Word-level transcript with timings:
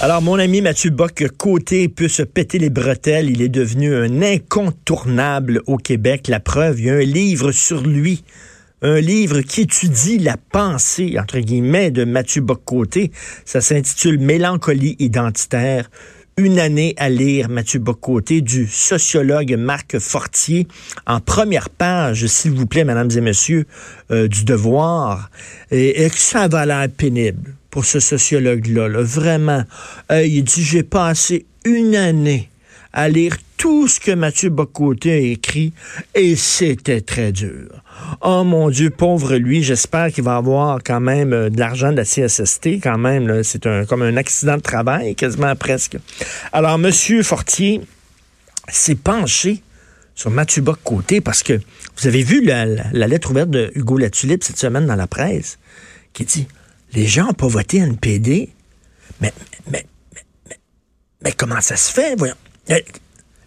Alors, 0.00 0.22
mon 0.22 0.38
ami 0.38 0.60
Mathieu 0.60 0.90
Bock, 0.90 1.24
côté 1.38 1.88
peut 1.88 2.06
se 2.06 2.22
péter 2.22 2.60
les 2.60 2.70
bretelles. 2.70 3.30
Il 3.30 3.42
est 3.42 3.48
devenu 3.48 3.96
un 3.96 4.22
incontournable 4.22 5.60
au 5.66 5.76
Québec. 5.76 6.28
La 6.28 6.38
preuve, 6.38 6.78
il 6.78 6.86
y 6.86 6.90
a 6.90 6.94
un 6.94 7.00
livre 7.00 7.50
sur 7.50 7.82
lui. 7.82 8.22
Un 8.80 9.00
livre 9.00 9.40
qui 9.40 9.62
étudie 9.62 10.18
la 10.18 10.36
pensée, 10.36 11.18
entre 11.18 11.40
guillemets, 11.40 11.90
de 11.90 12.04
Mathieu 12.04 12.42
Bock-Côté. 12.42 13.10
Ça 13.44 13.60
s'intitule 13.60 14.20
Mélancolie 14.20 14.94
identitaire. 15.00 15.90
Une 16.36 16.60
année 16.60 16.94
à 16.96 17.10
lire 17.10 17.48
Mathieu 17.48 17.80
Bocoté 17.80 18.40
du 18.40 18.68
sociologue 18.68 19.56
Marc 19.58 19.98
Fortier 19.98 20.68
en 21.08 21.18
première 21.18 21.70
page, 21.70 22.24
s'il 22.26 22.52
vous 22.52 22.66
plaît, 22.66 22.84
mesdames 22.84 23.10
et 23.10 23.20
messieurs, 23.20 23.66
euh, 24.12 24.28
du 24.28 24.44
devoir. 24.44 25.28
Et, 25.72 26.04
et 26.04 26.08
ça 26.10 26.46
va 26.46 26.64
l'air 26.64 26.86
pénible 26.96 27.57
pour 27.70 27.84
ce 27.84 28.00
sociologue-là. 28.00 28.88
Vraiment. 29.02 29.64
Il 30.10 30.44
dit, 30.44 30.62
j'ai 30.62 30.82
passé 30.82 31.46
une 31.64 31.96
année 31.96 32.48
à 32.92 33.08
lire 33.08 33.36
tout 33.58 33.88
ce 33.88 34.00
que 34.00 34.12
Mathieu 34.12 34.50
Bocoté 34.50 35.12
a 35.12 35.16
écrit 35.16 35.72
et 36.14 36.36
c'était 36.36 37.00
très 37.00 37.32
dur. 37.32 37.82
Oh 38.22 38.44
mon 38.44 38.70
Dieu, 38.70 38.90
pauvre 38.90 39.36
lui, 39.36 39.62
j'espère 39.62 40.12
qu'il 40.12 40.24
va 40.24 40.36
avoir 40.36 40.78
quand 40.84 41.00
même 41.00 41.32
euh, 41.32 41.50
de 41.50 41.58
l'argent 41.58 41.90
de 41.90 41.96
la 41.96 42.04
CSST 42.04 42.80
quand 42.82 42.96
même. 42.96 43.42
C'est 43.42 43.68
comme 43.86 44.02
un 44.02 44.16
accident 44.16 44.56
de 44.56 44.62
travail, 44.62 45.14
quasiment 45.14 45.54
presque. 45.56 45.96
Alors, 46.52 46.78
Monsieur 46.78 47.22
Fortier 47.22 47.80
s'est 48.68 48.94
penché 48.94 49.62
sur 50.14 50.30
Mathieu 50.30 50.62
Bocoté 50.62 51.20
parce 51.20 51.42
que 51.42 51.60
vous 51.96 52.06
avez 52.06 52.22
vu 52.22 52.44
la, 52.44 52.64
lettre 52.92 53.30
ouverte 53.30 53.50
de 53.50 53.70
Hugo 53.74 53.98
Latulippe 53.98 54.44
cette 54.44 54.58
semaine 54.58 54.86
dans 54.86 54.96
la 54.96 55.06
presse 55.06 55.58
qui 56.12 56.24
dit 56.24 56.46
les 56.92 57.06
gens 57.06 57.26
n'ont 57.26 57.34
pas 57.34 57.48
voté 57.48 57.78
NPD. 57.78 58.50
Mais, 59.20 59.32
comment 61.36 61.60
ça 61.60 61.76
se 61.76 61.92
fait? 61.92 62.16
Voyons? 62.16 62.34
Euh, 62.70 62.80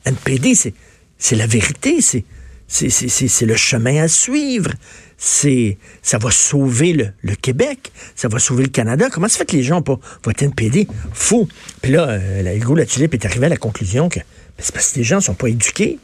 NPD, 0.06 0.56
c'est 0.56 1.36
la 1.36 1.48
vérité, 1.48 2.02
c'est 2.02 2.26
c'est 2.68 3.46
le 3.46 3.56
chemin 3.56 4.04
à 4.04 4.08
suivre. 4.08 4.72
C'est 5.18 5.78
ça 6.02 6.18
va 6.18 6.32
sauver 6.32 7.14
le, 7.22 7.36
Québec, 7.36 7.92
ça 8.16 8.28
va 8.28 8.40
sauver 8.40 8.64
le 8.64 8.70
Canada. 8.70 9.08
Comment 9.12 9.28
ça 9.28 9.40
fait 9.40 9.46
que 9.46 9.56
les 9.56 9.64
gens 9.64 9.76
n'ont 9.76 9.82
pas 9.84 10.00
voté 10.24 10.46
NPD? 10.46 10.88
Faux. 11.14 11.48
Puis 11.82 11.92
là, 11.92 12.10
euh, 12.10 12.56
Hugo 12.56 12.74
Latulippe 12.74 13.14
est 13.14 13.26
arrivé 13.26 13.46
à 13.46 13.50
la 13.50 13.58
conclusion 13.58 14.10
que 14.10 14.20
ben, 14.20 14.26
c'est 14.58 14.74
parce 14.74 14.92
que 14.92 14.98
les 14.98 15.04
gens 15.04 15.18
ne 15.18 15.22
sont 15.22 15.36
pas 15.36 15.50
éduqués. 15.50 16.00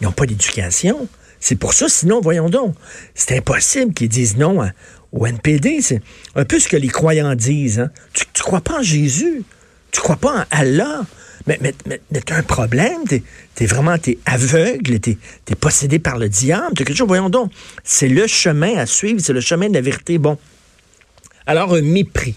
Ils 0.00 0.04
n'ont 0.04 0.12
pas 0.12 0.26
d'éducation. 0.26 1.08
C'est 1.40 1.56
pour 1.56 1.72
ça, 1.72 1.88
sinon, 1.88 2.20
voyons 2.20 2.50
donc, 2.50 2.74
c'est 3.14 3.36
impossible 3.36 3.94
qu'ils 3.94 4.08
disent 4.08 4.36
non 4.36 4.60
à, 4.60 4.72
au 5.12 5.26
NPD. 5.26 5.80
C'est 5.80 6.02
un 6.34 6.44
peu 6.44 6.58
ce 6.58 6.68
que 6.68 6.76
les 6.76 6.88
croyants 6.88 7.34
disent. 7.34 7.80
Hein. 7.80 7.90
Tu 8.12 8.24
ne 8.36 8.42
crois 8.42 8.60
pas 8.60 8.80
en 8.80 8.82
Jésus? 8.82 9.42
Tu 9.90 10.00
crois 10.00 10.16
pas 10.16 10.40
en 10.40 10.44
Allah? 10.50 11.02
Mais, 11.46 11.58
mais, 11.62 11.74
mais, 11.86 12.20
un 12.30 12.42
problème. 12.42 13.04
Tu 13.08 13.22
es, 13.60 13.66
vraiment 13.66 13.96
aveugle. 14.26 15.00
Tu 15.00 15.18
es, 15.48 15.54
possédé 15.54 15.98
par 15.98 16.18
le 16.18 16.28
diable. 16.28 16.74
quelque 16.74 16.94
chose. 16.94 17.08
Voyons 17.08 17.30
donc. 17.30 17.50
C'est 17.84 18.08
le 18.08 18.26
chemin 18.26 18.76
à 18.76 18.86
suivre. 18.86 19.20
C'est 19.20 19.32
le 19.32 19.40
chemin 19.40 19.68
de 19.68 19.74
la 19.74 19.80
vérité. 19.80 20.18
Bon. 20.18 20.38
Alors, 21.46 21.74
un 21.74 21.82
mépris. 21.82 22.34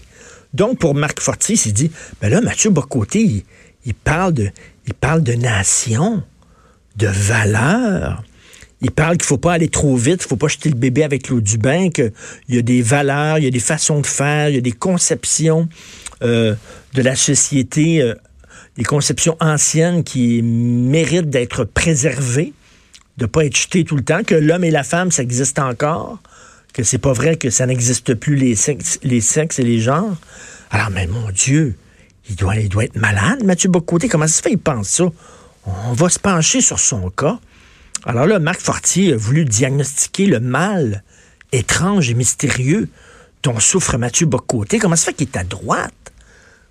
Donc, 0.54 0.78
pour 0.78 0.94
Marc 0.94 1.20
Fortier, 1.20 1.56
il 1.66 1.72
dit, 1.72 1.90
ben 2.20 2.30
là, 2.30 2.40
Mathieu 2.40 2.70
Bocoté, 2.70 3.44
il, 3.84 3.94
parle 3.94 4.32
de, 4.32 4.50
il 4.86 4.94
parle 4.94 5.22
de 5.22 5.32
nation, 5.32 6.22
de 6.96 7.06
valeur. 7.06 8.22
Il 8.84 8.90
parle 8.90 9.16
qu'il 9.16 9.26
faut 9.26 9.38
pas 9.38 9.52
aller 9.52 9.68
trop 9.68 9.96
vite, 9.96 10.18
qu'il 10.18 10.28
faut 10.28 10.36
pas 10.36 10.48
jeter 10.48 10.68
le 10.68 10.74
bébé 10.74 11.04
avec 11.04 11.28
l'eau 11.28 11.40
du 11.40 11.56
bain, 11.56 11.88
qu'il 11.88 12.12
y 12.48 12.58
a 12.58 12.62
des 12.62 12.82
valeurs, 12.82 13.38
il 13.38 13.44
y 13.44 13.46
a 13.46 13.50
des 13.50 13.60
façons 13.60 14.00
de 14.00 14.06
faire, 14.06 14.48
il 14.48 14.56
y 14.56 14.58
a 14.58 14.62
des 14.62 14.72
conceptions 14.72 15.68
euh, 16.22 16.56
de 16.94 17.02
la 17.02 17.14
société, 17.14 18.02
euh, 18.02 18.14
des 18.76 18.82
conceptions 18.82 19.36
anciennes 19.40 20.02
qui 20.02 20.42
méritent 20.42 21.30
d'être 21.30 21.62
préservées, 21.62 22.52
de 23.18 23.26
pas 23.26 23.44
être 23.44 23.56
jetées 23.56 23.84
tout 23.84 23.94
le 23.94 24.02
temps, 24.02 24.24
que 24.24 24.34
l'homme 24.34 24.64
et 24.64 24.72
la 24.72 24.82
femme, 24.82 25.12
ça 25.12 25.22
existe 25.22 25.60
encore, 25.60 26.18
que 26.72 26.82
c'est 26.82 26.98
pas 26.98 27.12
vrai 27.12 27.36
que 27.36 27.50
ça 27.50 27.66
n'existe 27.66 28.14
plus 28.14 28.34
les 28.34 28.56
sexes, 28.56 28.98
les 29.04 29.20
sexes 29.20 29.60
et 29.60 29.62
les 29.62 29.78
genres. 29.78 30.16
Alors, 30.72 30.90
mais 30.90 31.06
mon 31.06 31.30
Dieu, 31.30 31.76
il 32.28 32.34
doit, 32.34 32.56
il 32.56 32.68
doit 32.68 32.84
être 32.84 32.96
malade, 32.96 33.44
Mathieu 33.44 33.70
Bocoté. 33.70 34.08
Comment 34.08 34.26
ça 34.26 34.34
se 34.38 34.42
fait, 34.42 34.52
il 34.52 34.58
pense 34.58 34.88
ça? 34.88 35.04
On 35.66 35.92
va 35.92 36.08
se 36.08 36.18
pencher 36.18 36.60
sur 36.60 36.80
son 36.80 37.10
cas. 37.10 37.38
Alors 38.04 38.26
là, 38.26 38.38
Marc 38.38 38.60
Fortier 38.60 39.14
a 39.14 39.16
voulu 39.16 39.44
diagnostiquer 39.44 40.26
le 40.26 40.40
mal 40.40 41.04
étrange 41.52 42.10
et 42.10 42.14
mystérieux 42.14 42.88
dont 43.42 43.58
souffre 43.60 43.96
Mathieu 43.98 44.26
Bocoté. 44.26 44.78
Comment 44.78 44.96
ça 44.96 45.06
fait 45.06 45.14
qu'il 45.14 45.28
est 45.28 45.36
à 45.36 45.44
droite? 45.44 45.94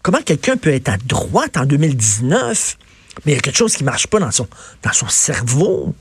Comment 0.01 0.21
quelqu'un 0.21 0.57
peut 0.57 0.73
être 0.73 0.89
à 0.89 0.97
droite 0.97 1.57
en 1.57 1.65
2019? 1.65 2.77
Mais 3.25 3.33
il 3.33 3.35
y 3.35 3.37
a 3.37 3.41
quelque 3.41 3.57
chose 3.57 3.75
qui 3.75 3.83
ne 3.83 3.89
marche 3.89 4.07
pas 4.07 4.19
dans 4.19 4.31
son, 4.31 4.47
dans 4.83 4.93
son 4.93 5.07
cerveau. 5.07 5.93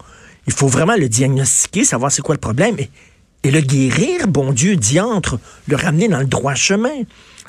Il 0.46 0.52
faut 0.52 0.68
vraiment 0.68 0.96
le 0.96 1.08
diagnostiquer, 1.08 1.84
savoir 1.84 2.10
c'est 2.10 2.22
quoi 2.22 2.34
le 2.34 2.40
problème 2.40 2.76
et, 2.78 2.90
et 3.42 3.50
le 3.50 3.60
guérir, 3.60 4.26
bon 4.28 4.52
Dieu, 4.52 4.76
diantre, 4.76 5.38
le 5.66 5.76
ramener 5.76 6.08
dans 6.08 6.20
le 6.20 6.26
droit 6.26 6.54
chemin. 6.54 7.02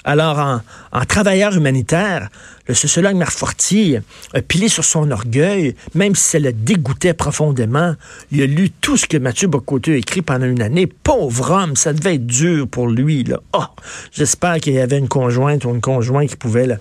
Alors, 0.03 0.61
en, 0.91 1.05
travailleur 1.05 1.55
humanitaire, 1.55 2.29
le 2.67 2.73
sociologue 2.73 3.15
Marc 3.15 3.31
Fortier 3.31 4.01
a 4.33 4.41
pilé 4.41 4.67
sur 4.67 4.83
son 4.83 5.11
orgueil, 5.11 5.75
même 5.93 6.15
si 6.15 6.23
ça 6.23 6.39
le 6.39 6.53
dégoûtait 6.53 7.13
profondément. 7.13 7.95
Il 8.31 8.41
a 8.41 8.47
lu 8.47 8.71
tout 8.71 8.97
ce 8.97 9.05
que 9.05 9.17
Mathieu 9.17 9.47
Bocoté 9.47 9.93
a 9.93 9.97
écrit 9.97 10.23
pendant 10.23 10.47
une 10.47 10.61
année. 10.61 10.87
Pauvre 10.87 11.51
homme, 11.51 11.75
ça 11.75 11.93
devait 11.93 12.15
être 12.15 12.25
dur 12.25 12.67
pour 12.67 12.87
lui. 12.87 13.25
Oh, 13.53 13.65
j'espère 14.11 14.57
qu'il 14.57 14.73
y 14.73 14.79
avait 14.79 14.97
une 14.97 15.09
conjointe 15.09 15.65
ou 15.65 15.69
une 15.69 15.81
conjointe 15.81 16.29
qui 16.29 16.35
pouvait... 16.35 16.65
Là. 16.65 16.77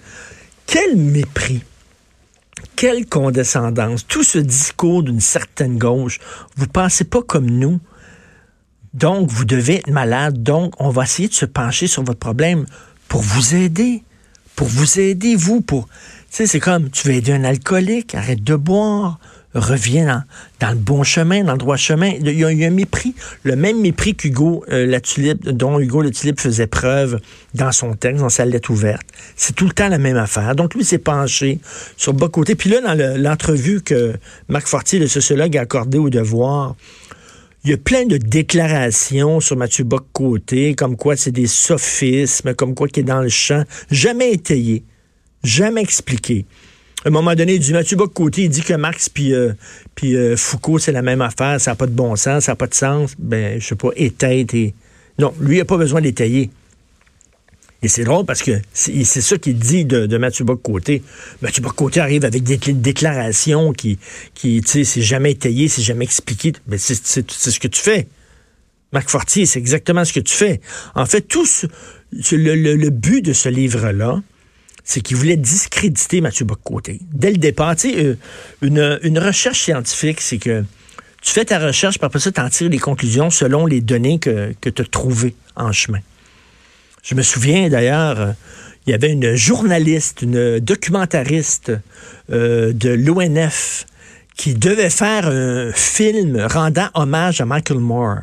Quel 0.66 0.96
mépris! 0.96 1.62
Quelle 2.74 3.06
condescendance! 3.06 4.06
Tout 4.06 4.22
ce 4.22 4.38
discours 4.38 5.02
d'une 5.02 5.20
certaine 5.20 5.76
gauche. 5.76 6.20
Vous 6.56 6.66
pensez 6.66 7.04
pas 7.04 7.22
comme 7.22 7.50
nous. 7.50 7.80
Donc, 8.94 9.30
vous 9.30 9.44
devez 9.44 9.76
être 9.76 9.90
malade. 9.90 10.42
Donc, 10.42 10.72
on 10.78 10.90
va 10.90 11.04
essayer 11.04 11.28
de 11.28 11.34
se 11.34 11.44
pencher 11.44 11.86
sur 11.86 12.02
votre 12.02 12.18
problème 12.18 12.64
pour 13.10 13.20
vous 13.20 13.54
aider. 13.56 14.02
Pour 14.56 14.68
vous 14.68 15.00
aider, 15.00 15.36
vous, 15.36 15.60
pour. 15.60 15.86
Tu 15.88 16.36
sais, 16.36 16.46
c'est 16.46 16.60
comme 16.60 16.90
tu 16.90 17.08
veux 17.08 17.14
aider 17.14 17.32
un 17.32 17.44
alcoolique, 17.44 18.14
arrête 18.14 18.42
de 18.44 18.54
boire, 18.54 19.18
reviens 19.52 20.24
dans, 20.60 20.70
le 20.70 20.76
bon 20.76 21.02
chemin, 21.02 21.42
dans 21.42 21.52
le 21.52 21.58
droit 21.58 21.76
chemin. 21.76 22.12
Il 22.20 22.30
y, 22.30 22.44
a, 22.44 22.48
un 22.48 22.70
mépris, 22.70 23.14
le 23.42 23.56
même 23.56 23.80
mépris 23.80 24.14
qu'Hugo 24.14 24.64
euh, 24.70 24.86
la 24.86 25.00
tulipe, 25.00 25.48
dont 25.48 25.80
Hugo 25.80 26.02
la 26.02 26.10
tulipe 26.10 26.38
faisait 26.38 26.68
preuve 26.68 27.20
dans 27.54 27.72
son 27.72 27.94
texte, 27.94 28.20
dans 28.20 28.28
sa 28.28 28.44
lettre 28.44 28.70
ouverte. 28.70 29.02
C'est 29.34 29.54
tout 29.54 29.64
le 29.64 29.72
temps 29.72 29.88
la 29.88 29.98
même 29.98 30.16
affaire. 30.16 30.54
Donc 30.54 30.74
lui 30.74 30.84
s'est 30.84 30.98
penché 30.98 31.58
sur 31.96 32.12
bas 32.12 32.28
côté. 32.28 32.54
Puis 32.54 32.70
là, 32.70 32.80
dans 32.80 33.20
l'entrevue 33.20 33.80
que 33.80 34.14
Marc 34.48 34.68
Fortier, 34.68 35.00
le 35.00 35.08
sociologue, 35.08 35.56
a 35.56 35.62
accordé 35.62 35.98
au 35.98 36.10
devoir, 36.10 36.76
il 37.64 37.70
y 37.70 37.74
a 37.74 37.76
plein 37.76 38.06
de 38.06 38.16
déclarations 38.16 39.40
sur 39.40 39.56
Mathieu 39.56 39.84
Bock-Côté, 39.84 40.74
comme 40.74 40.96
quoi 40.96 41.16
c'est 41.16 41.30
des 41.30 41.46
sophismes, 41.46 42.54
comme 42.54 42.74
quoi 42.74 42.88
qui 42.88 43.00
est 43.00 43.04
dans 43.04 43.20
le 43.20 43.28
champ, 43.28 43.64
jamais 43.90 44.32
étayé, 44.32 44.82
jamais 45.44 45.82
expliqué. 45.82 46.46
À 47.04 47.08
un 47.08 47.10
moment 47.10 47.34
donné, 47.34 47.58
du 47.58 47.72
Mathieu 47.72 47.96
Bock-Côté, 47.96 48.44
il 48.44 48.48
dit 48.48 48.62
que 48.62 48.74
Marx 48.74 49.08
puis, 49.08 49.34
euh, 49.34 49.52
euh, 50.04 50.36
Foucault, 50.36 50.78
c'est 50.78 50.92
la 50.92 51.02
même 51.02 51.20
affaire, 51.20 51.60
ça 51.60 51.72
n'a 51.72 51.74
pas 51.74 51.86
de 51.86 51.92
bon 51.92 52.16
sens, 52.16 52.44
ça 52.44 52.52
n'a 52.52 52.56
pas 52.56 52.66
de 52.66 52.74
sens. 52.74 53.14
Ben, 53.18 53.60
je 53.60 53.66
sais 53.66 53.74
pas, 53.74 53.88
et... 53.96 54.74
Non, 55.18 55.34
lui, 55.40 55.56
il 55.56 55.58
n'a 55.58 55.64
pas 55.66 55.76
besoin 55.76 56.00
d'étayer. 56.00 56.50
Et 57.82 57.88
c'est 57.88 58.04
drôle 58.04 58.26
parce 58.26 58.42
que 58.42 58.60
c'est 58.72 59.04
ça 59.04 59.38
qu'il 59.38 59.58
dit 59.58 59.84
de, 59.84 60.18
Mathieu 60.18 60.44
Bock-Côté. 60.44 61.02
Mathieu 61.40 61.62
Bock-Côté 61.62 62.00
arrive 62.00 62.24
avec 62.24 62.42
des 62.42 62.58
déclarations 62.58 63.72
qui, 63.72 63.98
qui 64.34 64.60
tu 64.60 64.68
sais, 64.68 64.84
c'est 64.84 65.02
jamais 65.02 65.32
étayé, 65.32 65.68
c'est 65.68 65.82
jamais 65.82 66.04
expliqué. 66.04 66.52
Mais 66.66 66.76
c'est 66.78 66.94
ce 66.94 67.58
que 67.58 67.68
tu 67.68 67.80
fais. 67.80 68.06
Marc 68.92 69.08
Fortier, 69.08 69.46
c'est 69.46 69.58
exactement 69.58 70.04
ce 70.04 70.12
que 70.12 70.20
tu 70.20 70.34
fais. 70.34 70.60
En 70.94 71.06
fait, 71.06 71.22
tout 71.22 71.46
le, 72.32 72.54
le, 72.54 72.90
but 72.90 73.22
de 73.24 73.32
ce 73.32 73.48
livre-là, 73.48 74.20
c'est 74.84 75.00
qu'il 75.00 75.16
voulait 75.16 75.36
discréditer 75.36 76.20
Mathieu 76.20 76.44
Bock-Côté. 76.44 77.00
Dès 77.12 77.30
le 77.30 77.38
départ, 77.38 77.76
tu 77.76 77.92
sais, 77.92 78.04
euh, 78.04 78.16
une, 78.62 78.98
une 79.02 79.18
recherche 79.18 79.60
scientifique, 79.60 80.20
c'est 80.20 80.38
que 80.38 80.64
tu 81.22 81.32
fais 81.32 81.44
ta 81.44 81.58
recherche, 81.58 81.98
puis 81.98 82.06
après 82.06 82.18
ça, 82.18 82.32
tu 82.32 82.40
en 82.40 82.48
tires 82.48 82.68
les 82.68 82.78
conclusions 82.78 83.30
selon 83.30 83.66
les 83.66 83.80
données 83.80 84.18
que, 84.18 84.52
que 84.60 84.70
tu 84.70 84.82
as 84.82 84.86
trouvées 84.86 85.34
en 85.54 85.70
chemin. 85.70 86.00
Je 87.02 87.14
me 87.14 87.22
souviens 87.22 87.68
d'ailleurs, 87.68 88.20
euh, 88.20 88.32
il 88.86 88.90
y 88.90 88.94
avait 88.94 89.12
une 89.12 89.34
journaliste, 89.34 90.22
une 90.22 90.58
documentariste 90.58 91.72
euh, 92.30 92.72
de 92.72 92.90
l'ONF 92.90 93.86
qui 94.36 94.54
devait 94.54 94.90
faire 94.90 95.28
un 95.28 95.70
film 95.72 96.46
rendant 96.50 96.88
hommage 96.94 97.40
à 97.40 97.44
Michael 97.44 97.78
Moore. 97.78 98.20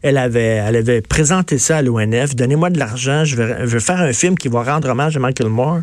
Elle 0.00 0.16
avait, 0.16 1.02
présenté 1.02 1.58
ça 1.58 1.78
à 1.78 1.82
l'ONF. 1.82 2.34
Donnez-moi 2.36 2.70
de 2.70 2.78
l'argent, 2.78 3.24
je 3.24 3.36
vais, 3.36 3.56
je 3.60 3.66
vais 3.66 3.80
faire 3.80 4.00
un 4.00 4.12
film 4.12 4.36
qui 4.36 4.48
va 4.48 4.62
rendre 4.62 4.88
hommage 4.88 5.16
à 5.16 5.20
Michael 5.20 5.48
Moore. 5.50 5.80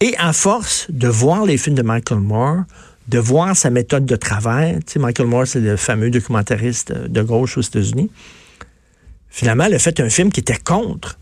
Et 0.00 0.14
à 0.18 0.32
force 0.32 0.86
de 0.90 1.08
voir 1.08 1.46
les 1.46 1.56
films 1.56 1.76
de 1.76 1.82
Michael 1.82 2.18
Moore, 2.18 2.64
de 3.08 3.18
voir 3.18 3.56
sa 3.56 3.70
méthode 3.70 4.04
de 4.04 4.16
travail, 4.16 4.78
tu 4.86 4.94
sais, 4.94 4.98
Michael 4.98 5.26
Moore, 5.26 5.46
c'est 5.46 5.60
le 5.60 5.76
fameux 5.76 6.10
documentariste 6.10 6.92
de 6.92 7.22
gauche 7.22 7.56
aux 7.56 7.62
États-Unis, 7.62 8.10
finalement, 9.30 9.64
elle 9.64 9.74
a 9.74 9.78
fait 9.78 10.00
un 10.00 10.08
film 10.08 10.30
qui 10.30 10.40
était 10.40 10.58
contre 10.58 11.18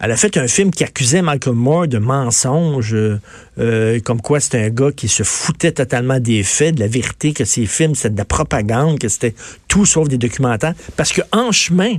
Elle 0.00 0.10
a 0.10 0.16
fait 0.16 0.36
un 0.36 0.48
film 0.48 0.70
qui 0.70 0.84
accusait 0.84 1.22
Michael 1.22 1.54
Moore 1.54 1.88
de 1.88 1.98
mensonge, 1.98 2.94
euh, 2.94 4.00
comme 4.00 4.20
quoi 4.20 4.40
c'était 4.40 4.64
un 4.64 4.70
gars 4.70 4.92
qui 4.92 5.08
se 5.08 5.22
foutait 5.22 5.72
totalement 5.72 6.18
des 6.20 6.42
faits, 6.42 6.74
de 6.74 6.80
la 6.80 6.88
vérité, 6.88 7.32
que 7.32 7.44
ses 7.44 7.66
films 7.66 7.94
c'était 7.94 8.10
de 8.10 8.18
la 8.18 8.24
propagande, 8.24 8.98
que 8.98 9.08
c'était 9.08 9.34
tout 9.68 9.86
sauf 9.86 10.08
des 10.08 10.18
documentaires. 10.18 10.74
Parce 10.96 11.12
qu'en 11.12 11.52
chemin, 11.52 11.96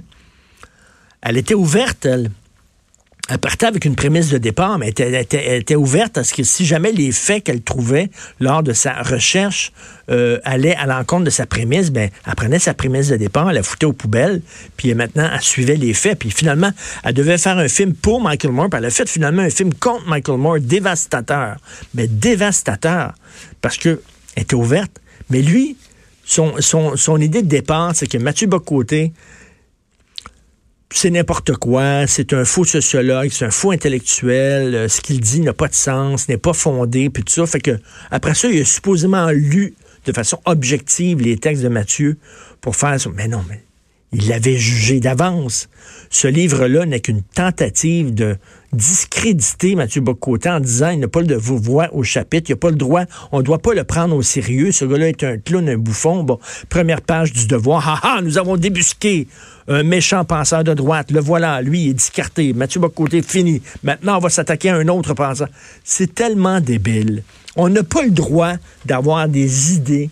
elle 1.21 1.37
était 1.37 1.55
ouverte, 1.55 2.05
elle 2.05 2.29
elle 3.27 3.39
partait 3.39 3.65
avec 3.65 3.85
une 3.85 3.95
prémisse 3.95 4.29
de 4.29 4.37
départ, 4.37 4.77
mais 4.77 4.93
elle 4.99 5.15
était, 5.15 5.75
ouverte 5.75 6.17
à 6.19 6.23
ce 6.23 6.33
que 6.33 6.43
si 6.43 6.63
jamais 6.63 6.91
les 6.91 7.11
faits 7.11 7.43
qu'elle 7.43 7.61
trouvait 7.61 8.11
lors 8.39 8.61
de 8.61 8.71
sa 8.71 9.01
recherche 9.01 9.71
euh, 10.11 10.39
allaient 10.43 10.75
à 10.75 10.85
l'encontre 10.85 11.23
de 11.23 11.29
sa 11.31 11.47
prémisse, 11.47 11.91
ben, 11.91 12.11
elle 12.27 12.35
prenait 12.35 12.59
sa 12.59 12.75
prémisse 12.75 13.07
de 13.09 13.17
départ, 13.17 13.49
elle 13.49 13.55
la 13.55 13.63
foutait 13.63 13.87
aux 13.87 13.93
poubelles, 13.93 14.41
puis 14.77 14.93
maintenant, 14.93 15.27
elle 15.33 15.41
suivait 15.41 15.75
les 15.75 15.95
faits. 15.95 16.19
Puis 16.19 16.29
finalement, 16.29 16.71
elle 17.03 17.13
devait 17.13 17.39
faire 17.39 17.57
un 17.57 17.67
film 17.67 17.95
pour 17.95 18.21
Michael 18.21 18.51
Moore, 18.51 18.69
puis 18.69 18.77
elle 18.77 18.85
a 18.85 18.91
fait 18.91 19.09
finalement 19.09 19.41
un 19.41 19.49
film 19.49 19.73
contre 19.73 20.07
Michael 20.07 20.37
Moore, 20.37 20.59
dévastateur. 20.59 21.57
Mais 21.95 22.07
dévastateur, 22.07 23.13
parce 23.59 23.77
que 23.77 24.01
était 24.37 24.55
ouverte. 24.55 24.91
Mais 25.29 25.41
lui, 25.41 25.77
son, 26.25 26.53
son, 26.59 26.95
son 26.95 27.19
idée 27.19 27.41
de 27.41 27.47
départ, 27.47 27.95
c'est 27.95 28.07
que 28.07 28.17
Mathieu 28.17 28.47
Bocoté, 28.47 29.13
c'est 30.91 31.09
n'importe 31.09 31.53
quoi, 31.57 32.07
c'est 32.07 32.33
un 32.33 32.45
faux 32.45 32.63
sociologue, 32.63 33.29
c'est 33.31 33.45
un 33.45 33.51
faux 33.51 33.71
intellectuel, 33.71 34.75
euh, 34.75 34.87
ce 34.87 35.01
qu'il 35.01 35.19
dit 35.19 35.41
n'a 35.41 35.53
pas 35.53 35.67
de 35.67 35.73
sens, 35.73 36.29
n'est 36.29 36.37
pas 36.37 36.53
fondé, 36.53 37.09
puis 37.09 37.23
tout 37.23 37.33
ça. 37.33 37.45
Fait 37.45 37.59
que 37.59 37.79
après 38.11 38.35
ça, 38.35 38.47
il 38.47 38.61
a 38.61 38.65
supposément 38.65 39.29
lu 39.31 39.75
de 40.05 40.11
façon 40.13 40.39
objective 40.45 41.21
les 41.21 41.37
textes 41.37 41.63
de 41.63 41.69
Mathieu 41.69 42.17
pour 42.61 42.75
faire 42.75 42.99
ça. 42.99 43.09
Mais 43.15 43.27
non, 43.27 43.43
mais 43.49 43.63
il 44.13 44.29
l'avait 44.29 44.57
jugé 44.57 44.99
d'avance. 44.99 45.67
Ce 46.09 46.27
livre-là 46.27 46.85
n'est 46.85 47.01
qu'une 47.01 47.23
tentative 47.23 48.13
de 48.13 48.37
discréditer 48.71 49.75
Mathieu 49.75 50.01
Bocoté 50.01 50.49
en 50.49 50.59
disant 50.59 50.89
il 50.89 50.99
n'a 50.99 51.07
pas 51.07 51.21
le 51.21 51.35
voix 51.35 51.89
au 51.93 52.03
chapitre, 52.03 52.49
il 52.49 52.53
n'a 52.53 52.57
pas 52.57 52.69
le 52.69 52.75
droit, 52.75 53.03
on 53.31 53.39
ne 53.39 53.43
doit 53.43 53.59
pas 53.59 53.73
le 53.73 53.83
prendre 53.83 54.15
au 54.15 54.21
sérieux. 54.21 54.71
Ce 54.71 54.85
gars-là 54.85 55.09
est 55.09 55.23
un 55.23 55.37
clown, 55.37 55.67
un 55.67 55.77
bouffon. 55.77 56.23
Bon, 56.23 56.39
première 56.69 57.01
page 57.01 57.33
du 57.33 57.47
devoir. 57.47 57.87
Ha 57.87 57.99
ha, 58.03 58.21
nous 58.21 58.37
avons 58.37 58.55
débusqué 58.57 59.27
un 59.67 59.83
méchant 59.83 60.25
penseur 60.25 60.63
de 60.63 60.73
droite. 60.73 61.11
Le 61.11 61.19
voilà, 61.19 61.61
lui, 61.61 61.85
il 61.85 61.89
est 61.89 61.93
discarté. 61.93 62.53
Mathieu 62.53 62.79
Bocoté, 62.79 63.21
fini. 63.21 63.61
Maintenant, 63.83 64.17
on 64.17 64.19
va 64.19 64.29
s'attaquer 64.29 64.69
à 64.69 64.75
un 64.75 64.87
autre 64.87 65.13
penseur. 65.13 65.47
C'est 65.83 66.13
tellement 66.13 66.61
débile. 66.61 67.23
On 67.55 67.69
n'a 67.69 67.83
pas 67.83 68.03
le 68.03 68.11
droit 68.11 68.53
d'avoir 68.85 69.27
des 69.27 69.73
idées 69.73 70.09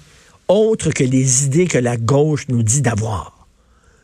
autres 0.48 0.92
que 0.92 1.04
les 1.04 1.46
idées 1.46 1.68
que 1.68 1.78
la 1.78 1.98
gauche 1.98 2.46
nous 2.50 2.64
dit 2.64 2.82
d'avoir. 2.82 3.48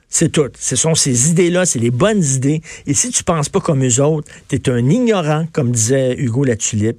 C'est 0.10 0.30
tout. 0.30 0.50
Ce 0.58 0.76
sont 0.76 0.96
ces 0.96 1.30
idées-là, 1.30 1.66
c'est 1.66 1.80
les 1.80 1.92
bonnes 1.92 2.24
idées. 2.24 2.62
Et 2.88 2.94
si 2.94 3.12
tu 3.12 3.24
penses 3.24 3.50
pas 3.50 3.60
comme 3.60 3.86
eux 3.86 4.02
autres, 4.02 4.28
tu 4.48 4.56
es 4.56 4.70
un 4.70 4.90
ignorant, 4.90 5.48
comme 5.52 5.72
disait 5.72 6.16
Hugo 6.18 6.44
Latulippe. 6.44 6.98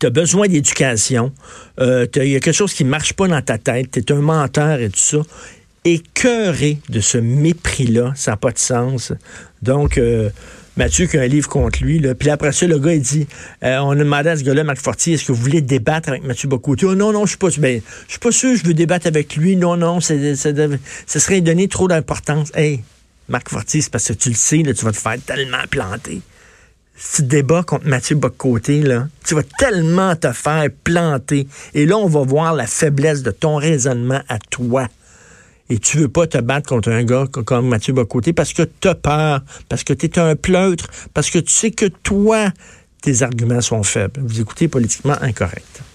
Tu 0.00 0.06
as 0.06 0.10
besoin 0.10 0.48
d'éducation. 0.48 1.32
Euh, 1.80 2.06
il 2.16 2.28
y 2.28 2.36
a 2.36 2.40
quelque 2.40 2.54
chose 2.54 2.72
qui 2.72 2.84
marche 2.84 3.12
pas 3.12 3.28
dans 3.28 3.42
ta 3.42 3.58
tête. 3.58 3.90
Tu 3.92 4.00
es 4.00 4.12
un 4.12 4.20
menteur 4.20 4.80
et 4.80 4.90
tout 4.90 4.98
ça. 4.98 5.18
Écœuré 5.94 6.78
de 6.88 7.00
ce 7.00 7.18
mépris-là, 7.18 8.12
ça 8.14 8.32
n'a 8.32 8.36
pas 8.36 8.50
de 8.50 8.58
sens. 8.58 9.12
Donc, 9.62 9.98
euh, 9.98 10.30
Mathieu 10.78 11.06
qui 11.06 11.18
a 11.18 11.22
un 11.22 11.26
livre 11.26 11.48
contre 11.48 11.82
lui. 11.82 12.00
Puis 12.14 12.30
après 12.30 12.52
ça, 12.52 12.66
le 12.66 12.78
gars, 12.78 12.94
il 12.94 13.02
dit 13.02 13.26
euh, 13.64 13.78
on 13.78 13.90
a 13.90 13.96
demandé 13.96 14.28
à 14.28 14.36
ce 14.36 14.44
gars-là, 14.44 14.62
Marc 14.62 14.78
Fortier, 14.78 15.14
est-ce 15.14 15.24
que 15.24 15.32
vous 15.32 15.42
voulez 15.42 15.60
débattre 15.60 16.08
avec 16.08 16.22
Mathieu 16.22 16.48
Bocoté? 16.48 16.86
Oh, 16.86 16.94
Non, 16.94 17.12
non, 17.12 17.26
je 17.26 17.30
suis 17.30 17.38
pas 17.38 17.48
ben, 17.58 17.80
suis 18.06 18.20
pas 18.20 18.30
sûr 18.30 18.54
je 18.54 18.64
veux 18.64 18.74
débattre 18.74 19.08
avec 19.08 19.34
lui. 19.34 19.56
Non, 19.56 19.76
non, 19.76 20.00
ça 20.00 20.14
serait 21.06 21.40
donner 21.40 21.66
trop 21.66 21.88
d'importance. 21.88 22.52
Hey, 22.54 22.82
Marc 23.28 23.48
Fortier, 23.48 23.80
c'est 23.80 23.90
parce 23.90 24.06
que 24.06 24.12
tu 24.12 24.28
le 24.28 24.36
sais, 24.36 24.62
tu 24.62 24.84
vas 24.84 24.92
te 24.92 24.96
faire 24.96 25.16
tellement 25.26 25.66
planter. 25.68 26.20
Si 26.94 27.22
tu 27.22 27.28
débats 27.28 27.64
contre 27.64 27.86
Mathieu 27.86 28.14
Bocoté, 28.14 28.84
tu 29.24 29.34
vas 29.34 29.42
tellement 29.58 30.14
te 30.14 30.32
faire 30.32 30.66
planter. 30.84 31.48
Et 31.74 31.86
là, 31.86 31.96
on 31.96 32.08
va 32.08 32.22
voir 32.22 32.54
la 32.54 32.66
faiblesse 32.66 33.22
de 33.22 33.30
ton 33.32 33.56
raisonnement 33.56 34.22
à 34.28 34.38
toi 34.38 34.88
et 35.70 35.78
tu 35.78 35.98
veux 35.98 36.08
pas 36.08 36.26
te 36.26 36.38
battre 36.38 36.68
contre 36.68 36.90
un 36.90 37.04
gars 37.04 37.26
comme 37.26 37.68
Mathieu 37.68 37.92
Bocoté 37.92 38.32
parce 38.32 38.52
que 38.52 38.62
tu 38.62 38.88
as 38.88 38.94
peur, 38.94 39.42
parce 39.68 39.84
que 39.84 39.92
tu 39.92 40.06
es 40.06 40.18
un 40.18 40.36
pleutre, 40.36 40.88
parce 41.14 41.30
que 41.30 41.38
tu 41.38 41.52
sais 41.52 41.70
que 41.70 41.86
toi, 41.86 42.48
tes 43.02 43.22
arguments 43.22 43.60
sont 43.60 43.82
faibles. 43.82 44.20
Vous 44.20 44.40
écoutez 44.40 44.68
politiquement 44.68 45.16
incorrect. 45.20 45.82